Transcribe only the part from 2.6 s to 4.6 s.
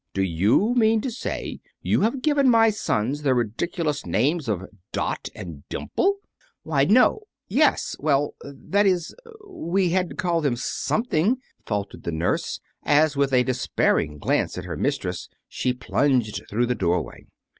sons the ridiculous names